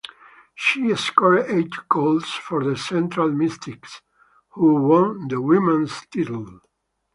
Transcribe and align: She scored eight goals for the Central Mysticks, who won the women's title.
She 0.55 0.95
scored 0.95 1.45
eight 1.47 1.75
goals 1.87 2.25
for 2.27 2.63
the 2.63 2.75
Central 2.75 3.29
Mysticks, 3.29 4.01
who 4.49 4.87
won 4.87 5.27
the 5.27 5.39
women's 5.39 5.93
title. 6.11 6.61